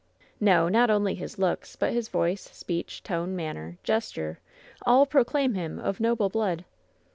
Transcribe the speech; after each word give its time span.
"No! 0.39 0.67
not 0.67 0.89
only 0.89 1.13
his 1.13 1.37
looks, 1.37 1.75
but 1.75 1.93
his 1.93 2.09
voice, 2.09 2.41
speech, 2.41 3.03
tone, 3.03 3.35
manner, 3.35 3.77
gesture— 3.83 4.39
all 4.87 5.05
proclaim 5.05 5.53
him 5.53 5.77
of 5.77 5.99
noble 5.99 6.27
blood!" 6.27 6.65